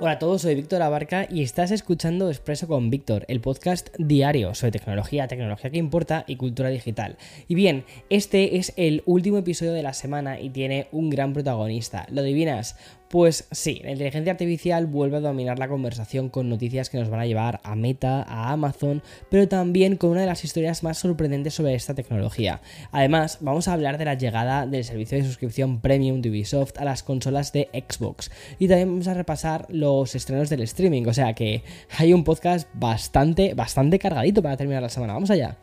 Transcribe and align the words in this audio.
Hola 0.00 0.12
a 0.12 0.18
todos, 0.18 0.42
soy 0.42 0.56
Víctor 0.56 0.82
Abarca 0.82 1.28
y 1.30 1.44
estás 1.44 1.70
escuchando 1.70 2.28
Expreso 2.28 2.66
con 2.66 2.90
Víctor, 2.90 3.24
el 3.28 3.40
podcast 3.40 3.90
diario 3.96 4.52
sobre 4.52 4.72
tecnología, 4.72 5.28
tecnología 5.28 5.70
que 5.70 5.78
importa 5.78 6.24
y 6.26 6.34
cultura 6.34 6.68
digital. 6.68 7.16
Y 7.46 7.54
bien, 7.54 7.84
este 8.10 8.56
es 8.56 8.72
el 8.76 9.04
último 9.06 9.38
episodio 9.38 9.72
de 9.72 9.84
la 9.84 9.92
semana 9.92 10.40
y 10.40 10.50
tiene 10.50 10.88
un 10.90 11.10
gran 11.10 11.32
protagonista. 11.32 12.06
¿Lo 12.10 12.22
adivinas? 12.22 12.76
Pues 13.14 13.46
sí, 13.52 13.80
la 13.84 13.92
inteligencia 13.92 14.32
artificial 14.32 14.86
vuelve 14.86 15.18
a 15.18 15.20
dominar 15.20 15.60
la 15.60 15.68
conversación 15.68 16.30
con 16.30 16.48
noticias 16.48 16.90
que 16.90 16.98
nos 16.98 17.10
van 17.10 17.20
a 17.20 17.26
llevar 17.26 17.60
a 17.62 17.76
Meta, 17.76 18.24
a 18.24 18.50
Amazon, 18.50 19.02
pero 19.30 19.46
también 19.46 19.96
con 19.96 20.10
una 20.10 20.22
de 20.22 20.26
las 20.26 20.42
historias 20.42 20.82
más 20.82 20.98
sorprendentes 20.98 21.54
sobre 21.54 21.74
esta 21.74 21.94
tecnología. 21.94 22.60
Además, 22.90 23.38
vamos 23.40 23.68
a 23.68 23.74
hablar 23.74 23.98
de 23.98 24.06
la 24.06 24.14
llegada 24.14 24.66
del 24.66 24.82
servicio 24.82 25.16
de 25.16 25.24
suscripción 25.24 25.80
premium 25.80 26.22
de 26.22 26.30
Ubisoft 26.30 26.76
a 26.78 26.84
las 26.84 27.04
consolas 27.04 27.52
de 27.52 27.68
Xbox. 27.72 28.32
Y 28.58 28.66
también 28.66 28.88
vamos 28.88 29.06
a 29.06 29.14
repasar 29.14 29.66
los 30.00 30.14
estrenos 30.14 30.48
del 30.48 30.62
streaming, 30.62 31.06
o 31.06 31.14
sea 31.14 31.32
que 31.34 31.62
hay 31.98 32.12
un 32.12 32.24
podcast 32.24 32.68
bastante, 32.74 33.54
bastante 33.54 33.98
cargadito 33.98 34.42
para 34.42 34.56
terminar 34.56 34.82
la 34.82 34.88
semana. 34.88 35.14
Vamos 35.14 35.30
allá. 35.30 35.56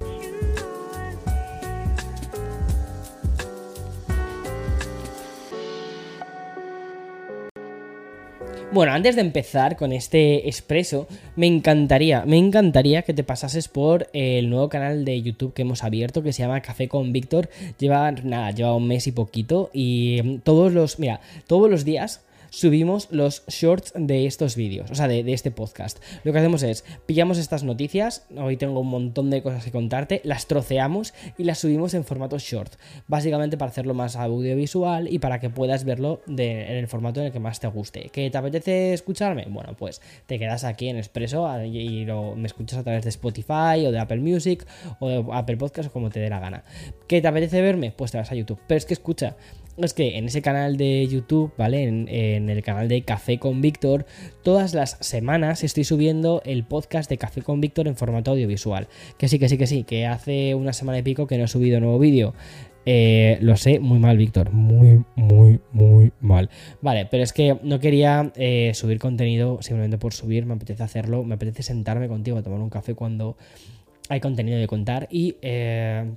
Bueno, 8.73 8.93
antes 8.93 9.17
de 9.17 9.21
empezar 9.21 9.75
con 9.75 9.91
este 9.91 10.47
expreso, 10.47 11.05
me 11.35 11.45
encantaría, 11.45 12.23
me 12.25 12.37
encantaría 12.37 13.01
que 13.01 13.13
te 13.13 13.25
pasases 13.25 13.67
por 13.67 14.07
el 14.13 14.49
nuevo 14.49 14.69
canal 14.69 15.03
de 15.03 15.21
YouTube 15.21 15.53
que 15.53 15.63
hemos 15.63 15.83
abierto 15.83 16.23
que 16.23 16.31
se 16.31 16.43
llama 16.43 16.61
Café 16.61 16.87
con 16.87 17.11
Víctor. 17.11 17.49
Lleva 17.79 18.09
nada, 18.11 18.51
lleva 18.51 18.73
un 18.73 18.87
mes 18.87 19.07
y 19.07 19.11
poquito 19.11 19.69
y 19.73 20.39
todos 20.45 20.71
los, 20.71 20.99
mira, 20.99 21.19
todos 21.47 21.69
los 21.69 21.83
días 21.83 22.21
subimos 22.51 23.07
los 23.11 23.43
shorts 23.47 23.93
de 23.95 24.25
estos 24.25 24.55
vídeos, 24.55 24.91
o 24.91 24.95
sea, 24.95 25.07
de, 25.07 25.31
este 25.31 25.51
podcast. 25.51 25.99
Lo 26.23 26.33
que 26.33 26.39
hacemos 26.39 26.61
es, 26.63 26.83
pillamos 27.05 27.37
estas 27.37 27.63
noticias, 27.63 28.27
hoy 28.37 28.57
tengo 28.57 28.81
un 28.81 28.89
montón 28.89 29.29
de 29.29 29.41
cosas 29.41 29.63
que 29.63 29.71
contarte, 29.71 30.21
las 30.25 30.47
troceamos 30.47 31.13
y 31.37 31.45
las 31.45 31.59
subimos 31.59 31.93
en 31.93 32.03
formato 32.03 32.37
short, 32.37 32.73
básicamente 33.07 33.57
para 33.57 33.71
hacerlo 33.71 33.93
más 33.93 34.17
audiovisual 34.17 35.11
y 35.11 35.19
para 35.19 35.39
que 35.39 35.49
puedas 35.49 35.85
verlo 35.85 36.21
en 36.27 36.39
el 36.39 36.87
formato 36.87 37.21
en 37.21 37.27
el 37.27 37.31
que 37.31 37.39
más 37.39 37.61
te 37.61 37.67
guste. 37.67 38.09
¿Que 38.11 38.29
te 38.29 38.37
apetece 38.37 38.93
escucharme? 38.93 39.45
Bueno, 39.49 39.75
pues 39.77 40.01
te 40.27 40.37
quedas 40.37 40.65
aquí 40.65 40.89
en 40.89 40.97
Expreso 40.97 41.49
y 41.63 42.05
me 42.35 42.47
escuchas 42.47 42.79
a 42.79 42.83
través 42.83 43.03
de 43.05 43.09
Spotify 43.09 43.85
o 43.87 43.91
de 43.91 43.99
Apple 43.99 44.19
Music 44.19 44.67
o 44.99 45.07
de 45.07 45.25
Apple 45.31 45.55
Podcast 45.55 45.89
o 45.89 45.93
como 45.93 46.09
te 46.09 46.19
dé 46.19 46.29
la 46.29 46.41
gana. 46.41 46.65
¿Que 47.07 47.21
te 47.21 47.27
apetece 47.29 47.61
verme? 47.61 47.91
Pues 47.91 48.11
te 48.11 48.17
vas 48.17 48.29
a 48.29 48.35
YouTube. 48.35 48.59
Pero 48.67 48.77
es 48.77 48.85
que 48.85 48.93
escucha, 48.93 49.37
es 49.85 49.93
que 49.93 50.17
en 50.17 50.25
ese 50.25 50.41
canal 50.41 50.77
de 50.77 51.07
YouTube, 51.07 51.51
¿vale? 51.57 51.83
En, 51.83 52.49
el 52.49 52.63
canal 52.63 52.87
de 52.87 53.03
Café 53.03 53.39
con 53.39 53.61
Víctor, 53.61 54.05
todas 54.43 54.73
las 54.73 54.97
semanas 55.01 55.63
estoy 55.63 55.83
subiendo 55.83 56.41
el 56.45 56.63
podcast 56.63 57.09
de 57.09 57.17
Café 57.17 57.41
con 57.41 57.61
Víctor 57.61 57.87
en 57.87 57.95
formato 57.95 58.31
audiovisual. 58.31 58.87
Que 59.17 59.27
sí, 59.27 59.39
que 59.39 59.49
sí, 59.49 59.57
que 59.57 59.67
sí, 59.67 59.83
que 59.83 60.05
hace 60.05 60.55
una 60.55 60.73
semana 60.73 60.99
y 60.99 61.03
pico 61.03 61.27
que 61.27 61.37
no 61.37 61.45
he 61.45 61.47
subido 61.47 61.79
nuevo 61.79 61.99
vídeo. 61.99 62.33
Eh, 62.85 63.37
lo 63.41 63.55
sé 63.57 63.79
muy 63.79 63.99
mal, 63.99 64.17
Víctor. 64.17 64.51
Muy, 64.51 65.03
muy, 65.15 65.59
muy 65.71 66.11
mal. 66.19 66.49
Vale, 66.81 67.07
pero 67.09 67.23
es 67.23 67.33
que 67.33 67.57
no 67.63 67.79
quería 67.79 68.31
eh, 68.35 68.71
subir 68.73 68.99
contenido 68.99 69.59
simplemente 69.61 69.97
por 69.97 70.13
subir. 70.13 70.45
Me 70.45 70.55
apetece 70.55 70.83
hacerlo. 70.83 71.23
Me 71.23 71.35
apetece 71.35 71.63
sentarme 71.63 72.07
contigo 72.07 72.37
a 72.37 72.43
tomar 72.43 72.59
un 72.59 72.69
café 72.69 72.95
cuando 72.95 73.37
hay 74.09 74.19
contenido 74.19 74.57
de 74.57 74.67
contar. 74.67 75.07
Y 75.11 75.35
eh, 75.41 76.11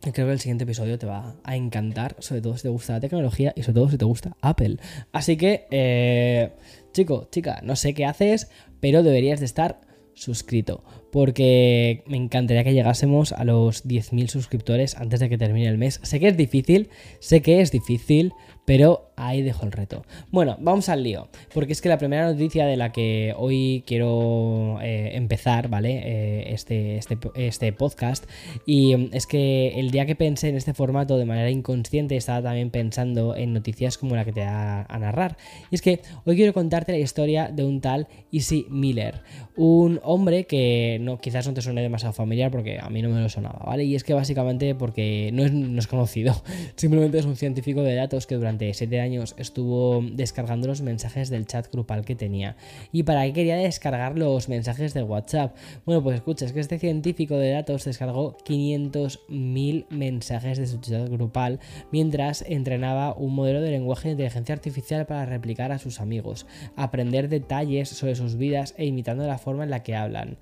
Creo 0.00 0.12
que 0.12 0.32
el 0.32 0.38
siguiente 0.38 0.64
episodio 0.64 0.96
te 0.96 1.06
va 1.06 1.34
a 1.42 1.56
encantar, 1.56 2.14
sobre 2.20 2.40
todo 2.40 2.56
si 2.56 2.62
te 2.62 2.68
gusta 2.68 2.92
la 2.94 3.00
tecnología 3.00 3.52
y 3.56 3.62
sobre 3.62 3.74
todo 3.74 3.90
si 3.90 3.98
te 3.98 4.04
gusta 4.04 4.36
Apple. 4.40 4.76
Así 5.12 5.36
que, 5.36 5.66
eh, 5.70 6.52
chico, 6.92 7.28
chica, 7.32 7.60
no 7.64 7.74
sé 7.74 7.94
qué 7.94 8.06
haces, 8.06 8.48
pero 8.80 9.02
deberías 9.02 9.40
de 9.40 9.46
estar 9.46 9.80
suscrito, 10.14 10.84
porque 11.10 12.02
me 12.06 12.16
encantaría 12.16 12.64
que 12.64 12.72
llegásemos 12.72 13.32
a 13.32 13.44
los 13.44 13.86
10.000 13.86 14.28
suscriptores 14.28 14.96
antes 14.96 15.20
de 15.20 15.28
que 15.28 15.38
termine 15.38 15.68
el 15.68 15.78
mes. 15.78 16.00
Sé 16.02 16.20
que 16.20 16.28
es 16.28 16.36
difícil, 16.36 16.90
sé 17.20 17.42
que 17.42 17.60
es 17.60 17.72
difícil, 17.72 18.32
pero 18.68 19.12
ahí 19.16 19.40
dejo 19.40 19.64
el 19.64 19.72
reto. 19.72 20.04
Bueno, 20.30 20.58
vamos 20.60 20.90
al 20.90 21.02
lío, 21.02 21.28
porque 21.54 21.72
es 21.72 21.80
que 21.80 21.88
la 21.88 21.96
primera 21.96 22.30
noticia 22.30 22.66
de 22.66 22.76
la 22.76 22.92
que 22.92 23.32
hoy 23.34 23.82
quiero 23.86 24.78
eh, 24.82 25.12
empezar, 25.14 25.70
¿vale? 25.70 26.02
Eh, 26.04 26.52
este, 26.52 26.98
este, 26.98 27.16
este, 27.34 27.72
podcast, 27.72 28.26
y 28.66 29.08
es 29.16 29.26
que 29.26 29.72
el 29.80 29.90
día 29.90 30.04
que 30.04 30.14
pensé 30.14 30.50
en 30.50 30.56
este 30.56 30.74
formato 30.74 31.16
de 31.16 31.24
manera 31.24 31.50
inconsciente, 31.50 32.14
estaba 32.14 32.42
también 32.42 32.68
pensando 32.68 33.34
en 33.34 33.54
noticias 33.54 33.96
como 33.96 34.16
la 34.16 34.26
que 34.26 34.32
te 34.32 34.44
va 34.44 34.82
a 34.82 34.98
narrar. 34.98 35.38
Y 35.70 35.74
es 35.74 35.80
que 35.80 36.02
hoy 36.26 36.36
quiero 36.36 36.52
contarte 36.52 36.92
la 36.92 36.98
historia 36.98 37.48
de 37.48 37.64
un 37.64 37.80
tal 37.80 38.06
Easy 38.32 38.66
Miller, 38.68 39.22
un 39.56 39.98
hombre 40.02 40.44
que 40.44 40.97
no, 40.98 41.20
quizás 41.20 41.46
no 41.46 41.54
te 41.54 41.62
suene 41.62 41.82
demasiado 41.82 42.12
familiar 42.12 42.50
porque 42.50 42.78
a 42.80 42.88
mí 42.90 43.02
no 43.02 43.08
me 43.10 43.20
lo 43.20 43.28
sonaba, 43.28 43.64
¿vale? 43.64 43.84
Y 43.84 43.94
es 43.94 44.04
que 44.04 44.14
básicamente 44.14 44.74
porque 44.74 45.30
no 45.32 45.44
es, 45.44 45.52
no 45.52 45.78
es 45.78 45.86
conocido, 45.86 46.34
simplemente 46.76 47.18
es 47.18 47.24
un 47.24 47.36
científico 47.36 47.82
de 47.82 47.94
datos 47.94 48.26
que 48.26 48.34
durante 48.34 48.64
de 48.64 48.74
7 48.74 49.00
años 49.00 49.34
estuvo 49.38 50.02
descargando 50.12 50.66
los 50.66 50.82
mensajes 50.82 51.30
del 51.30 51.46
chat 51.46 51.70
grupal 51.70 52.04
que 52.04 52.14
tenía. 52.14 52.56
¿Y 52.92 53.02
para 53.02 53.24
qué 53.24 53.32
quería 53.32 53.56
descargar 53.56 54.18
los 54.18 54.48
mensajes 54.48 54.94
de 54.94 55.02
WhatsApp? 55.02 55.56
Bueno, 55.84 56.02
pues 56.02 56.16
escucha, 56.16 56.44
es 56.44 56.52
que 56.52 56.60
este 56.60 56.78
científico 56.78 57.36
de 57.36 57.50
datos 57.50 57.84
descargó 57.84 58.36
500.000 58.44 59.86
mensajes 59.90 60.58
de 60.58 60.66
su 60.66 60.78
chat 60.78 61.08
grupal 61.08 61.60
mientras 61.92 62.42
entrenaba 62.42 63.14
un 63.14 63.34
modelo 63.34 63.60
de 63.60 63.70
lenguaje 63.70 64.08
de 64.08 64.12
inteligencia 64.12 64.54
artificial 64.54 65.06
para 65.06 65.26
replicar 65.26 65.72
a 65.72 65.78
sus 65.78 66.00
amigos, 66.00 66.46
aprender 66.76 67.28
detalles 67.28 67.88
sobre 67.88 68.14
sus 68.14 68.36
vidas 68.36 68.74
e 68.76 68.86
imitando 68.86 69.26
la 69.26 69.38
forma 69.38 69.64
en 69.64 69.70
la 69.70 69.82
que 69.82 69.96
hablan. 69.96 70.38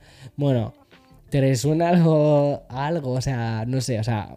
¿Te 1.31 1.41
resuena 1.41 1.89
algo, 1.89 2.63
algo? 2.69 3.11
O 3.11 3.21
sea, 3.21 3.65
no 3.67 3.81
sé, 3.81 3.99
o 3.99 4.05
sea, 4.05 4.37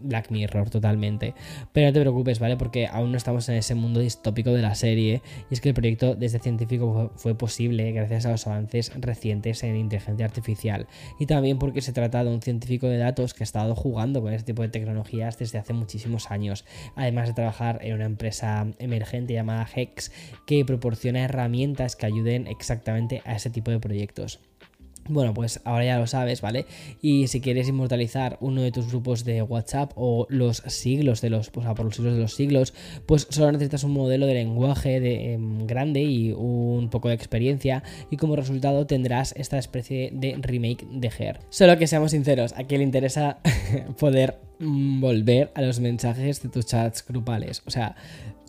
Black 0.00 0.30
Mirror 0.30 0.70
totalmente. 0.70 1.34
Pero 1.72 1.88
no 1.88 1.92
te 1.92 2.00
preocupes, 2.00 2.38
¿vale? 2.38 2.56
Porque 2.56 2.86
aún 2.86 3.10
no 3.10 3.16
estamos 3.16 3.48
en 3.48 3.56
ese 3.56 3.74
mundo 3.74 3.98
distópico 3.98 4.52
de 4.52 4.62
la 4.62 4.76
serie. 4.76 5.20
Y 5.50 5.54
es 5.54 5.60
que 5.60 5.70
el 5.70 5.74
proyecto 5.74 6.14
desde 6.14 6.36
este 6.36 6.44
científico 6.44 7.10
fue 7.16 7.36
posible 7.36 7.90
gracias 7.90 8.24
a 8.24 8.30
los 8.30 8.46
avances 8.46 8.92
recientes 9.00 9.64
en 9.64 9.74
inteligencia 9.74 10.26
artificial. 10.26 10.86
Y 11.18 11.26
también 11.26 11.58
porque 11.58 11.80
se 11.80 11.92
trata 11.92 12.22
de 12.22 12.30
un 12.30 12.40
científico 12.40 12.86
de 12.86 12.98
datos 12.98 13.34
que 13.34 13.42
ha 13.42 13.44
estado 13.44 13.74
jugando 13.74 14.22
con 14.22 14.32
este 14.32 14.52
tipo 14.52 14.62
de 14.62 14.68
tecnologías 14.68 15.38
desde 15.38 15.58
hace 15.58 15.72
muchísimos 15.72 16.30
años. 16.30 16.64
Además 16.94 17.26
de 17.26 17.34
trabajar 17.34 17.80
en 17.82 17.94
una 17.94 18.06
empresa 18.06 18.64
emergente 18.78 19.34
llamada 19.34 19.68
Hex 19.74 20.12
que 20.46 20.64
proporciona 20.64 21.24
herramientas 21.24 21.96
que 21.96 22.06
ayuden 22.06 22.46
exactamente 22.46 23.22
a 23.24 23.34
ese 23.34 23.50
tipo 23.50 23.72
de 23.72 23.80
proyectos. 23.80 24.38
Bueno, 25.08 25.32
pues 25.32 25.60
ahora 25.64 25.84
ya 25.86 25.98
lo 25.98 26.06
sabes, 26.06 26.42
¿vale? 26.42 26.66
Y 27.00 27.28
si 27.28 27.40
quieres 27.40 27.68
inmortalizar 27.68 28.36
uno 28.40 28.60
de 28.60 28.70
tus 28.70 28.88
grupos 28.88 29.24
de 29.24 29.40
WhatsApp 29.40 29.92
o 29.96 30.26
los 30.28 30.58
siglos 30.66 31.22
de 31.22 31.30
los, 31.30 31.48
pues 31.50 31.66
por 31.66 31.86
los 31.86 31.96
siglos 31.96 32.14
de 32.14 32.20
los 32.20 32.34
siglos, 32.34 32.74
pues 33.06 33.26
solo 33.30 33.52
necesitas 33.52 33.84
un 33.84 33.92
modelo 33.92 34.26
de 34.26 34.34
lenguaje 34.34 35.00
de, 35.00 35.32
em, 35.32 35.66
grande 35.66 36.02
y 36.02 36.32
un 36.32 36.90
poco 36.90 37.08
de 37.08 37.14
experiencia 37.14 37.82
y 38.10 38.18
como 38.18 38.36
resultado 38.36 38.86
tendrás 38.86 39.34
esta 39.36 39.58
especie 39.58 40.10
de 40.12 40.36
remake 40.40 40.86
de 40.90 41.10
Her. 41.18 41.40
Solo 41.48 41.78
que 41.78 41.86
seamos 41.86 42.10
sinceros, 42.10 42.52
a 42.52 42.64
quién 42.64 42.80
le 42.80 42.84
interesa 42.84 43.38
poder 43.98 44.38
mm, 44.58 45.00
volver 45.00 45.50
a 45.54 45.62
los 45.62 45.80
mensajes 45.80 46.42
de 46.42 46.50
tus 46.50 46.66
chats 46.66 47.04
grupales. 47.06 47.62
O 47.66 47.70
sea, 47.70 47.96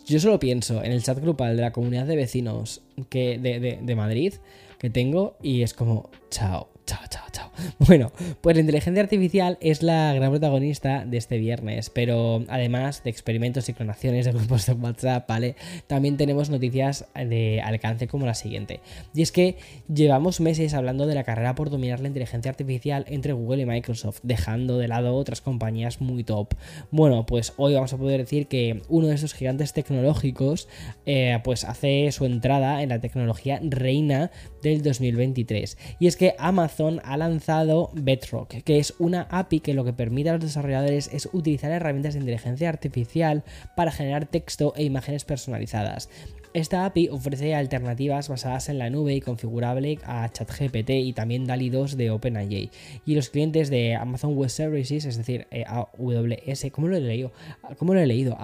yo 0.05 0.19
solo 0.19 0.39
pienso 0.39 0.83
en 0.83 0.91
el 0.91 1.03
chat 1.03 1.19
grupal 1.19 1.55
de 1.55 1.61
la 1.61 1.71
comunidad 1.71 2.05
de 2.05 2.17
vecinos 2.17 2.81
que 3.09 3.37
de, 3.37 3.79
de 3.81 3.95
Madrid 3.95 4.33
que 4.79 4.89
tengo 4.89 5.35
y 5.43 5.61
es 5.61 5.73
como, 5.73 6.09
chao, 6.31 6.69
chao, 6.89 6.99
chao, 7.07 7.23
chao. 7.31 7.51
Bueno, 7.77 8.11
pues 8.41 8.55
la 8.55 8.61
inteligencia 8.61 9.03
artificial 9.03 9.57
es 9.61 9.83
la 9.83 10.13
gran 10.13 10.31
protagonista 10.31 11.05
de 11.05 11.17
este 11.17 11.37
viernes, 11.37 11.89
pero 11.89 12.43
además 12.47 13.03
de 13.03 13.09
experimentos 13.09 13.69
y 13.69 13.73
clonaciones 13.73 14.25
de 14.25 14.31
grupos 14.31 14.65
de 14.65 14.73
WhatsApp, 14.73 15.27
¿vale? 15.27 15.55
También 15.87 16.17
tenemos 16.17 16.49
noticias 16.49 17.05
de 17.13 17.61
alcance 17.61 18.07
como 18.07 18.25
la 18.25 18.33
siguiente. 18.33 18.79
Y 19.13 19.21
es 19.21 19.31
que 19.31 19.57
llevamos 19.93 20.39
meses 20.39 20.73
hablando 20.73 21.05
de 21.05 21.15
la 21.15 21.23
carrera 21.23 21.55
por 21.55 21.69
dominar 21.69 21.99
la 21.99 22.07
inteligencia 22.07 22.49
artificial 22.49 23.05
entre 23.07 23.33
Google 23.33 23.63
y 23.63 23.65
Microsoft, 23.65 24.19
dejando 24.23 24.77
de 24.77 24.87
lado 24.87 25.15
otras 25.15 25.41
compañías 25.41 26.01
muy 26.01 26.23
top. 26.23 26.55
Bueno, 26.91 27.25
pues 27.25 27.53
hoy 27.57 27.75
vamos 27.75 27.93
a 27.93 27.97
poder 27.97 28.21
decir 28.21 28.47
que 28.47 28.81
uno 28.89 29.07
de 29.07 29.15
esos 29.15 29.33
gigantes 29.33 29.73
tecnológicos 29.73 30.67
eh, 31.05 31.39
pues 31.43 31.65
hace 31.65 32.11
su 32.11 32.25
entrada 32.25 32.81
en 32.81 32.89
la 32.89 32.99
tecnología 32.99 33.59
reina 33.61 34.31
del 34.63 34.81
2023. 34.81 35.77
Y 35.99 36.07
es 36.07 36.15
que 36.15 36.35
Amazon 36.39 36.78
ha 37.03 37.17
lanzado 37.17 37.91
Bedrock, 37.93 38.63
que 38.63 38.79
es 38.79 38.93
una 38.99 39.27
API 39.29 39.59
que 39.59 39.73
lo 39.73 39.83
que 39.83 39.93
permite 39.93 40.29
a 40.29 40.33
los 40.33 40.41
desarrolladores 40.41 41.09
es 41.13 41.29
utilizar 41.33 41.71
herramientas 41.71 42.13
de 42.13 42.21
inteligencia 42.21 42.69
artificial 42.69 43.43
para 43.75 43.91
generar 43.91 44.25
texto 44.25 44.73
e 44.75 44.83
imágenes 44.83 45.25
personalizadas. 45.25 46.09
Esta 46.53 46.85
API 46.85 47.09
ofrece 47.09 47.53
alternativas 47.53 48.27
basadas 48.27 48.69
en 48.69 48.79
la 48.79 48.89
nube 48.89 49.13
y 49.13 49.21
configurable 49.21 49.99
a 50.03 50.27
ChatGPT 50.29 50.89
y 50.89 51.13
también 51.13 51.45
DALI 51.45 51.69
2 51.69 51.95
de 51.95 52.09
OpenAI. 52.09 52.71
Y 53.05 53.15
los 53.15 53.29
clientes 53.29 53.69
de 53.69 53.95
Amazon 53.95 54.35
Web 54.35 54.49
Services, 54.49 55.05
es 55.05 55.17
decir, 55.17 55.47
eh, 55.51 55.63
AWS, 55.67 56.71
¿cómo 56.71 56.87
lo 56.87 56.95
he 56.95 57.01
leído? 57.01 57.31
¿Cómo 57.77 57.93
lo 57.93 57.99
he 57.99 58.07
leído? 58.07 58.35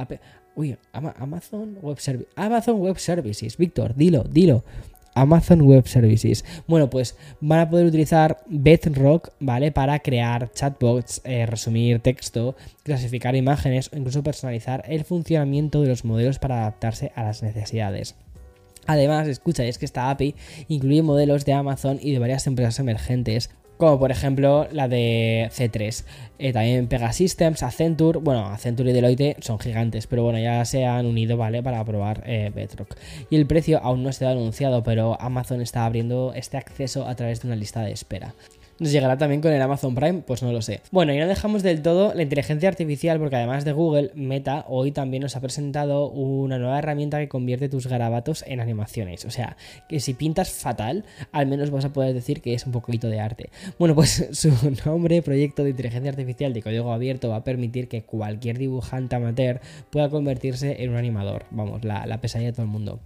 uy, 0.55 0.77
Amazon. 0.93 1.77
Amazon 2.35 2.79
Web 2.79 2.99
Services, 2.99 3.57
Víctor, 3.57 3.95
dilo, 3.95 4.23
dilo. 4.23 4.63
Amazon 5.15 5.62
Web 5.62 5.88
Services. 5.88 6.45
Bueno, 6.67 6.89
pues 6.89 7.17
van 7.41 7.59
a 7.62 7.69
poder 7.69 7.88
utilizar 7.88 8.44
Bedrock, 8.47 9.31
¿vale? 9.39 9.71
Para 9.71 10.00
crear 10.00 10.51
chatbots, 10.53 11.21
eh, 11.23 11.45
resumir 11.47 12.00
texto, 12.00 12.56
clasificar 12.83 13.35
imágenes 13.35 13.89
o 13.91 13.97
incluso 13.97 14.21
personalizar 14.21 14.83
el 14.88 15.03
funcionamiento 15.03 15.81
de 15.81 15.88
los 15.88 16.06
modelos 16.06 16.38
para 16.38 16.59
adaptarse 16.59 17.12
a 17.15 17.23
las 17.23 17.41
necesidades. 17.41 18.15
Además, 18.88 19.27
escucha, 19.27 19.63
es 19.63 19.79
que 19.79 19.85
esta 19.85 20.12
API 20.12 20.35
incluye 20.67 21.01
modelos 21.01 21.45
de 21.45 21.53
Amazon 21.53 21.97
y 22.00 22.12
de 22.12 22.19
varias 22.19 22.45
empresas 22.45 22.77
emergentes, 22.79 23.50
como 23.77 24.00
por 24.00 24.12
ejemplo 24.12 24.68
la 24.72 24.88
de 24.88 25.50
C3. 25.51 26.04
Eh, 26.38 26.54
también 26.54 26.88
Pegasystems, 26.88 27.63
Accenture, 27.63 28.19
bueno, 28.19 28.45
Accenture 28.48 28.89
y 28.89 28.94
Deloitte 28.94 29.38
son 29.42 29.60
gigantes, 29.60 30.07
pero 30.07 30.24
bueno, 30.24 30.39
ya 30.39 30.63
se 30.66 30.86
han 30.86 31.06
unido, 31.06 31.38
¿vale? 31.38 31.63
Para 31.63 31.83
probar 31.83 32.24
eh, 32.25 32.51
Bedrock. 32.54 32.95
Y 33.30 33.36
el 33.36 33.45
precio 33.45 33.80
aún 33.81 34.04
no 34.04 34.10
está 34.10 34.30
anunciado, 34.31 34.83
pero 34.83 35.19
Amazon 35.22 35.62
está 35.62 35.86
abriendo 35.86 36.33
este 36.36 36.57
acceso 36.57 37.07
a 37.07 37.16
través 37.16 37.42
de 37.42 37.48
una 37.48 37.56
lista 37.56 37.81
de 37.81 37.92
espera. 37.92 38.33
¿Nos 38.77 38.92
llegará 38.92 39.18
también 39.18 39.39
con 39.39 39.54
el 39.54 39.62
Amazon 39.62 39.95
Prime? 39.95 40.22
Pues 40.27 40.44
no 40.44 40.51
lo 40.51 40.62
sé. 40.62 40.81
Bueno, 40.92 41.13
y 41.13 41.18
no 41.18 41.27
dejamos 41.27 41.63
del 41.63 41.81
todo 41.81 42.13
la 42.13 42.24
inteligencia 42.24 42.68
artificial 42.68 43.18
porque 43.19 43.38
además 43.38 43.63
de 43.63 43.72
Google, 43.72 44.12
Meta 44.16 44.66
hoy 44.68 44.92
también 44.92 45.24
nos 45.24 45.38
ha 45.38 45.39
presentado 45.39 46.10
una 46.10 46.60
nueva 46.60 46.80
herramienta 46.80 47.19
que 47.19 47.30
convierte 47.30 47.69
tus 47.69 47.88
garabatos 47.88 48.44
en 48.45 48.60
animaciones. 48.60 49.24
O 49.24 49.31
sea, 49.31 49.56
que 49.88 50.01
si 50.01 50.13
pintas 50.13 50.50
fatal, 50.50 51.06
al 51.31 51.48
menos 51.48 51.72
vas 51.72 51.86
a 51.86 51.94
poder 51.94 52.13
decir 52.13 52.42
que 52.42 52.54
es 52.54 52.66
un 52.66 52.74
poquito 52.74 53.07
de 53.07 53.22
arte. 53.22 53.50
Bueno, 53.80 53.95
pues 53.95 54.27
su 54.31 54.51
nombre, 54.86 55.22
proyecto 55.22 55.63
de 55.63 55.69
inteligencia 55.69 56.10
artificial 56.10 56.54
de 56.54 56.62
código 56.62 56.92
abierto, 56.92 57.30
va 57.30 57.38
a 57.38 57.44
permitir 57.45 57.88
que 57.88 58.04
cualquier 58.04 58.57
dibujante 58.57 59.16
amateur 59.16 59.62
pueda 59.89 60.10
convertirse 60.10 60.83
en 60.83 60.89
un 60.89 60.98
animador. 60.98 61.45
Vamos, 61.50 61.86
la, 61.86 62.06
la 62.06 62.19
pesadilla 62.19 62.50
de 62.50 62.54
todo 62.56 62.63
el 62.63 62.72
mundo 62.72 63.00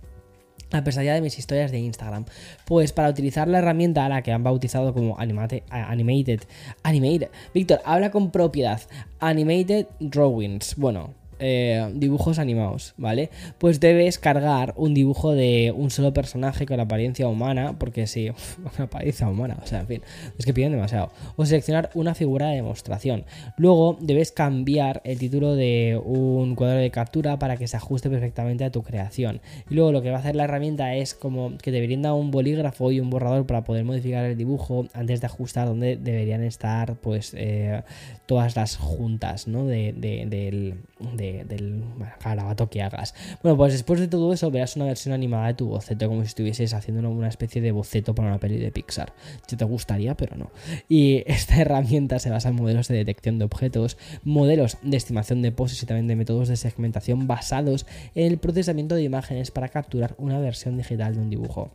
la 0.72 0.84
pesadilla 0.84 1.14
de 1.14 1.22
mis 1.22 1.38
historias 1.38 1.72
de 1.72 1.80
Instagram. 1.80 2.26
Pues 2.66 2.94
para 2.94 3.10
utilizar 3.10 3.48
la 3.48 3.60
herramienta 3.60 4.06
a 4.06 4.10
la 4.10 4.22
que 4.22 4.32
han 4.32 4.44
bautizado 4.44 4.94
como 4.94 5.20
Animated, 5.20 5.64
Animated, 5.70 6.42
Animated, 6.84 7.30
Víctor, 7.54 7.82
habla 7.86 8.12
con 8.12 8.32
propiedad, 8.32 8.82
Animated 9.20 9.88
Drawings. 10.00 10.76
Bueno, 10.76 11.14
eh, 11.40 11.90
dibujos 11.96 12.40
animados, 12.40 12.94
¿vale? 12.98 13.30
Pues 13.58 13.80
debes 13.80 14.20
cargar 14.20 14.74
un 14.78 14.94
dibujo 14.94 15.34
de 15.34 15.74
un 15.76 15.90
solo 15.90 16.14
personaje 16.14 16.66
con 16.66 16.80
apariencia 16.80 17.28
humana, 17.28 17.78
porque 17.80 18.08
sí, 18.08 18.30
una 18.60 18.86
apariencia 18.86 19.28
humana, 19.28 19.58
o 19.64 19.66
sea, 19.66 19.80
en 19.82 19.88
fin, 19.88 20.02
es 20.38 20.46
que 20.46 20.54
piden 20.54 20.72
demasiado. 20.72 21.12
O 21.36 21.46
seleccionar 21.46 21.90
una 21.94 22.14
figura 22.14 22.48
de 22.48 22.58
demostración. 22.58 23.26
Luego 23.58 23.98
debes 24.02 24.32
cambiar 24.32 25.02
el 25.06 25.18
título 25.18 25.56
de 25.56 26.00
un 26.04 26.56
cuadro 26.56 26.80
de 26.80 26.92
captura 26.92 27.40
para 27.40 27.58
que 27.58 27.68
se 27.68 27.78
ajuste 27.78 28.10
perfectamente 28.10 28.66
a 28.66 28.72
tu 28.72 28.84
creación. 28.84 29.42
Y 29.70 29.76
luego 29.76 29.92
lo 29.92 30.02
que 30.02 30.12
va 30.12 30.18
a 30.18 30.20
hacer 30.20 30.36
la 30.36 30.44
herramienta 30.44 30.96
es 30.96 31.14
como 31.14 31.58
que 31.58 31.72
te 31.72 31.82
brinda 31.82 32.14
un 32.14 32.32
bolígrafo 32.32 32.92
y 32.92 33.00
un 33.00 33.10
borrador 33.10 33.46
para 33.46 33.64
poder 33.64 33.86
modificar 33.86 34.26
el 34.26 34.38
dibujo 34.38 34.88
antes 34.94 35.22
de 35.22 35.28
ajustar 35.28 35.68
donde 35.68 35.98
deberían 35.98 36.44
estar, 36.44 36.96
pues, 36.96 37.34
eh, 37.38 37.84
todas 38.26 38.56
las 38.56 38.76
juntas, 38.78 39.48
¿no? 39.48 39.66
de, 39.66 39.94
del 40.28 40.76
del 41.00 41.84
garabato 42.24 42.70
que 42.70 42.82
hagas. 42.82 43.16
Bueno, 43.42 43.58
pues 43.58 43.74
después 43.74 44.00
de 44.00 44.08
todo 44.08 44.34
eso 44.34 44.52
verás 44.52 44.76
una 44.76 44.86
versión 44.86 45.14
animada 45.14 45.48
de 45.48 45.54
tu 45.54 45.68
boceto, 45.68 46.08
como 46.08 46.22
si 46.22 46.28
estuvieses 46.28 46.74
haciendo 46.74 47.10
una, 47.10 47.28
especie 47.30 47.62
de 47.62 47.72
boceto 47.72 48.14
para 48.14 48.30
una 48.30 48.40
peli 48.40 48.58
de 48.58 48.72
Pixar. 48.72 49.14
Si 49.48 49.56
te 49.56 49.66
gustaría, 49.66 50.16
pero 50.16 50.36
no. 50.36 50.52
Y 50.88 51.24
esta 51.32 51.62
herramienta 51.62 52.20
se 52.20 52.30
basa 52.30 52.50
en 52.50 52.56
modelos 52.56 52.88
de 52.88 52.96
detección 52.96 53.40
de 53.40 53.46
objetos, 53.46 53.98
modelos 54.24 54.78
de 54.82 54.98
estimación 54.98 55.42
de 55.42 55.52
poses 55.52 55.82
y 55.84 55.86
también 55.86 56.08
de 56.08 56.16
métodos 56.16 56.48
de 56.48 56.58
segmentación 56.58 57.28
basados 57.28 57.86
en 58.16 58.28
el 58.28 58.38
procesamiento 58.38 58.96
de 58.96 59.04
imágenes 59.04 59.52
para 59.52 59.70
capturar 59.70 60.16
una 60.18 60.40
versión 60.40 60.78
digital 60.78 61.16
de 61.16 61.22
un 61.22 61.30
dibujo. 61.30 61.72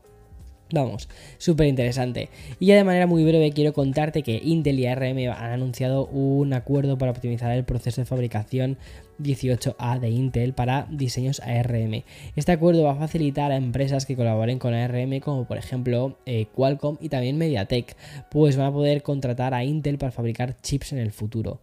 Vamos, 0.72 1.08
súper 1.38 1.66
interesante. 1.66 2.30
Y 2.58 2.66
ya 2.66 2.76
de 2.76 2.84
manera 2.84 3.06
muy 3.06 3.22
breve 3.24 3.52
quiero 3.52 3.72
contarte 3.72 4.22
que 4.22 4.40
Intel 4.42 4.80
y 4.80 4.86
ARM 4.86 5.18
han 5.30 5.52
anunciado 5.52 6.06
un 6.06 6.52
acuerdo 6.52 6.96
para 6.96 7.12
optimizar 7.12 7.52
el 7.52 7.64
proceso 7.64 8.00
de 8.00 8.06
fabricación 8.06 8.78
18A 9.20 10.00
de 10.00 10.10
Intel 10.10 10.54
para 10.54 10.86
diseños 10.90 11.40
ARM. 11.40 12.02
Este 12.34 12.52
acuerdo 12.52 12.82
va 12.82 12.92
a 12.92 12.96
facilitar 12.96 13.52
a 13.52 13.56
empresas 13.56 14.06
que 14.06 14.16
colaboren 14.16 14.58
con 14.58 14.74
ARM 14.74 15.20
como 15.20 15.44
por 15.44 15.58
ejemplo 15.58 16.16
eh, 16.26 16.46
Qualcomm 16.54 16.96
y 17.00 17.08
también 17.10 17.38
MediaTek, 17.38 17.96
pues 18.30 18.56
van 18.56 18.66
a 18.66 18.72
poder 18.72 19.02
contratar 19.02 19.54
a 19.54 19.64
Intel 19.64 19.98
para 19.98 20.12
fabricar 20.12 20.56
chips 20.62 20.92
en 20.92 20.98
el 20.98 21.12
futuro. 21.12 21.60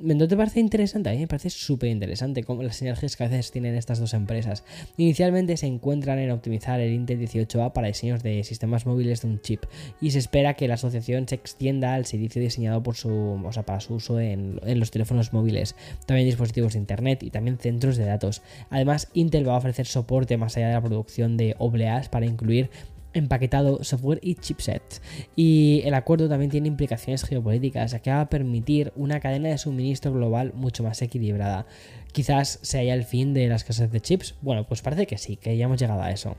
¿No 0.00 0.28
te 0.28 0.36
parece 0.36 0.60
interesante? 0.60 1.10
A 1.10 1.12
mí 1.12 1.18
me 1.18 1.26
parece 1.26 1.50
súper 1.50 1.90
interesante 1.90 2.44
cómo 2.44 2.62
las 2.62 2.76
sinergias 2.76 3.16
que 3.16 3.24
a 3.24 3.28
veces 3.28 3.50
tienen 3.50 3.74
estas 3.74 3.98
dos 3.98 4.14
empresas. 4.14 4.62
Inicialmente 4.96 5.56
se 5.56 5.66
encuentran 5.66 6.20
en 6.20 6.30
optimizar 6.30 6.78
el 6.78 6.92
Intel 6.92 7.18
18A 7.18 7.72
para 7.72 7.88
diseños 7.88 8.22
de 8.22 8.44
sistemas 8.44 8.86
móviles 8.86 9.22
de 9.22 9.28
un 9.28 9.40
chip 9.40 9.64
y 10.00 10.12
se 10.12 10.20
espera 10.20 10.54
que 10.54 10.68
la 10.68 10.74
asociación 10.74 11.26
se 11.26 11.34
extienda 11.34 11.94
al 11.94 12.06
servicio 12.06 12.40
diseñado 12.40 12.80
por 12.80 12.94
su, 12.94 13.10
o 13.44 13.52
sea, 13.52 13.64
para 13.64 13.80
su 13.80 13.94
uso 13.94 14.20
en, 14.20 14.60
en 14.64 14.78
los 14.78 14.92
teléfonos 14.92 15.32
móviles, 15.32 15.74
también 16.06 16.28
dispositivos 16.28 16.74
de 16.74 16.78
internet 16.78 17.24
y 17.24 17.30
también 17.30 17.58
centros 17.58 17.96
de 17.96 18.04
datos. 18.04 18.42
Además, 18.70 19.08
Intel 19.14 19.48
va 19.48 19.54
a 19.54 19.58
ofrecer 19.58 19.86
soporte 19.86 20.36
más 20.36 20.56
allá 20.56 20.68
de 20.68 20.74
la 20.74 20.80
producción 20.80 21.36
de 21.36 21.56
OBLAs 21.58 22.08
para 22.08 22.24
incluir 22.24 22.70
empaquetado 23.18 23.82
software 23.84 24.20
y 24.22 24.34
chipsets. 24.34 25.02
Y 25.36 25.82
el 25.84 25.94
acuerdo 25.94 26.28
también 26.28 26.50
tiene 26.50 26.68
implicaciones 26.68 27.24
geopolíticas, 27.24 27.92
ya 27.92 27.98
que 28.00 28.10
va 28.10 28.22
a 28.22 28.28
permitir 28.28 28.92
una 28.96 29.20
cadena 29.20 29.48
de 29.48 29.58
suministro 29.58 30.12
global 30.12 30.52
mucho 30.54 30.82
más 30.82 31.02
equilibrada. 31.02 31.66
Quizás 32.12 32.58
sea 32.62 32.82
ya 32.82 32.94
el 32.94 33.04
fin 33.04 33.34
de 33.34 33.48
las 33.48 33.64
casas 33.64 33.90
de 33.90 34.00
chips. 34.00 34.34
Bueno, 34.40 34.66
pues 34.66 34.82
parece 34.82 35.06
que 35.06 35.18
sí, 35.18 35.36
que 35.36 35.56
ya 35.56 35.66
hemos 35.66 35.80
llegado 35.80 36.02
a 36.02 36.10
eso. 36.10 36.36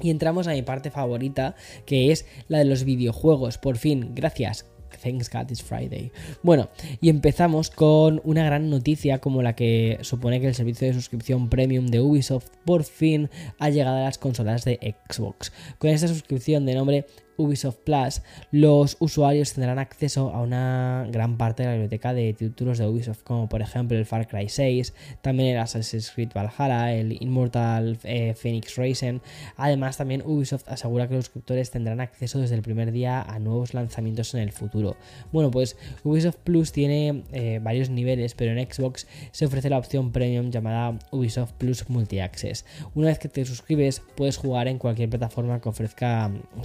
Y 0.00 0.10
entramos 0.10 0.46
a 0.46 0.52
mi 0.52 0.62
parte 0.62 0.90
favorita, 0.90 1.54
que 1.86 2.12
es 2.12 2.26
la 2.48 2.58
de 2.58 2.66
los 2.66 2.84
videojuegos. 2.84 3.58
Por 3.58 3.78
fin, 3.78 4.12
gracias 4.14 4.66
Thanks 5.06 5.30
God 5.30 5.52
it's 5.52 5.62
Friday. 5.62 6.10
Bueno, 6.42 6.68
y 7.00 7.10
empezamos 7.10 7.70
con 7.70 8.20
una 8.24 8.44
gran 8.44 8.70
noticia 8.70 9.20
como 9.20 9.40
la 9.40 9.54
que 9.54 9.98
supone 10.00 10.40
que 10.40 10.48
el 10.48 10.54
servicio 10.56 10.88
de 10.88 10.94
suscripción 10.94 11.48
premium 11.48 11.86
de 11.86 12.00
Ubisoft 12.00 12.48
por 12.64 12.82
fin 12.82 13.30
ha 13.60 13.70
llegado 13.70 13.98
a 13.98 14.00
las 14.00 14.18
consolas 14.18 14.64
de 14.64 14.96
Xbox. 15.08 15.52
Con 15.78 15.90
esta 15.90 16.08
suscripción 16.08 16.66
de 16.66 16.74
nombre 16.74 17.06
Ubisoft 17.36 17.78
Plus, 17.84 18.22
los 18.50 18.96
usuarios 19.00 19.52
tendrán 19.52 19.78
acceso 19.78 20.30
a 20.30 20.42
una 20.42 21.06
gran 21.10 21.36
parte 21.36 21.62
de 21.62 21.68
la 21.68 21.74
biblioteca 21.74 22.14
de 22.14 22.32
títulos 22.32 22.78
de 22.78 22.86
Ubisoft, 22.86 23.22
como 23.22 23.48
por 23.48 23.62
ejemplo 23.62 23.96
el 23.98 24.06
Far 24.06 24.26
Cry 24.26 24.48
6, 24.48 24.94
también 25.22 25.54
el 25.54 25.58
Assassin's 25.58 26.10
Creed 26.10 26.30
Valhalla, 26.34 26.92
el 26.92 27.20
Immortal 27.22 27.98
eh, 28.04 28.34
Phoenix 28.34 28.76
Racing. 28.76 29.20
Además, 29.56 29.96
también 29.96 30.22
Ubisoft 30.24 30.68
asegura 30.68 31.08
que 31.08 31.14
los 31.14 31.26
suscriptores 31.26 31.70
tendrán 31.70 32.00
acceso 32.00 32.38
desde 32.38 32.54
el 32.54 32.62
primer 32.62 32.92
día 32.92 33.22
a 33.22 33.38
nuevos 33.38 33.74
lanzamientos 33.74 34.34
en 34.34 34.40
el 34.40 34.52
futuro. 34.52 34.96
Bueno, 35.32 35.50
pues 35.50 35.76
Ubisoft 36.04 36.36
Plus 36.44 36.72
tiene 36.72 37.24
eh, 37.32 37.60
varios 37.62 37.90
niveles, 37.90 38.34
pero 38.34 38.52
en 38.52 38.70
Xbox 38.70 39.06
se 39.32 39.46
ofrece 39.46 39.70
la 39.70 39.78
opción 39.78 40.12
premium 40.12 40.50
llamada 40.50 40.98
Ubisoft 41.10 41.52
Plus 41.52 41.88
Multi 41.88 42.20
Access. 42.20 42.64
Una 42.94 43.08
vez 43.08 43.18
que 43.18 43.28
te 43.28 43.44
suscribes, 43.44 44.02
puedes 44.16 44.36
jugar 44.36 44.68
en 44.68 44.78
cualquier 44.78 45.10
plataforma 45.10 45.60
que 45.60 45.68
ofrezca 45.68 46.28
mm, 46.28 46.60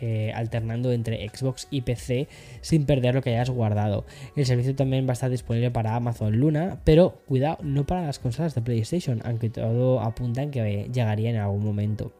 eh, 0.00 0.32
alternando 0.34 0.92
entre 0.92 1.28
Xbox 1.28 1.68
y 1.70 1.82
PC 1.82 2.28
sin 2.60 2.86
perder 2.86 3.14
lo 3.14 3.22
que 3.22 3.30
hayas 3.30 3.50
guardado. 3.50 4.04
El 4.36 4.46
servicio 4.46 4.74
también 4.74 5.06
va 5.06 5.10
a 5.10 5.12
estar 5.14 5.30
disponible 5.30 5.70
para 5.70 5.94
Amazon 5.94 6.36
Luna, 6.36 6.80
pero 6.84 7.22
cuidado, 7.26 7.58
no 7.62 7.86
para 7.86 8.02
las 8.02 8.18
consolas 8.18 8.54
de 8.54 8.62
PlayStation, 8.62 9.20
aunque 9.24 9.50
todo 9.50 10.00
apunta 10.00 10.42
en 10.42 10.50
que 10.50 10.88
llegaría 10.92 11.30
en 11.30 11.36
algún 11.36 11.64
momento. 11.64 12.12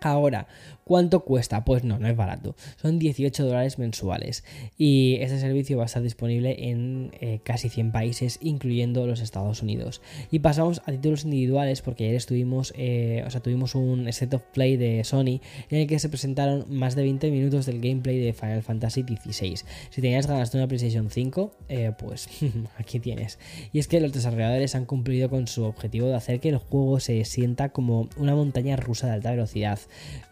Ahora, 0.00 0.46
¿cuánto 0.84 1.20
cuesta? 1.20 1.64
Pues 1.64 1.84
no, 1.84 1.98
no 1.98 2.08
es 2.08 2.16
barato. 2.16 2.56
Son 2.76 2.98
18 2.98 3.44
dólares 3.44 3.78
mensuales. 3.78 4.44
Y 4.78 5.18
este 5.20 5.38
servicio 5.38 5.76
va 5.76 5.84
a 5.84 5.86
estar 5.86 6.02
disponible 6.02 6.70
en 6.70 7.12
eh, 7.20 7.40
casi 7.42 7.68
100 7.68 7.92
países, 7.92 8.38
incluyendo 8.40 9.06
los 9.06 9.20
Estados 9.20 9.62
Unidos. 9.62 10.00
Y 10.30 10.40
pasamos 10.40 10.82
a 10.86 10.92
títulos 10.92 11.24
individuales, 11.24 11.82
porque 11.82 12.04
ayer 12.04 12.16
estuvimos, 12.16 12.72
eh, 12.76 13.22
o 13.26 13.30
sea, 13.30 13.40
tuvimos 13.40 13.74
un 13.74 14.10
set 14.12 14.32
of 14.34 14.42
play 14.52 14.76
de 14.76 15.04
Sony 15.04 15.40
en 15.68 15.78
el 15.78 15.86
que 15.86 15.98
se 15.98 16.08
presentaron 16.08 16.64
más 16.68 16.96
de 16.96 17.02
20 17.02 17.30
minutos 17.30 17.66
del 17.66 17.80
gameplay 17.80 18.18
de 18.18 18.32
Final 18.32 18.62
Fantasy 18.62 19.02
XVI. 19.02 19.56
Si 19.90 20.00
tenías 20.00 20.26
ganas 20.26 20.50
de 20.50 20.58
una 20.58 20.66
PlayStation 20.66 21.10
5, 21.10 21.52
eh, 21.68 21.92
pues 21.98 22.28
aquí 22.78 23.00
tienes. 23.00 23.38
Y 23.72 23.78
es 23.78 23.86
que 23.86 24.00
los 24.00 24.12
desarrolladores 24.12 24.74
han 24.74 24.86
cumplido 24.86 25.28
con 25.28 25.46
su 25.46 25.64
objetivo 25.64 26.08
de 26.08 26.14
hacer 26.14 26.40
que 26.40 26.48
el 26.48 26.56
juego 26.56 27.00
se 27.00 27.24
sienta 27.24 27.68
como 27.68 28.08
una 28.16 28.34
montaña 28.34 28.76
rusa 28.76 29.06
de 29.06 29.14
alta 29.14 29.30
velocidad 29.30 29.78